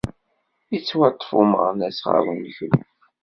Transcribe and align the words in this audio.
Yettwaṭṭef 0.73 1.29
umeɣnas 1.41 1.99
ɣer 2.09 2.23
unekruf. 2.31 2.79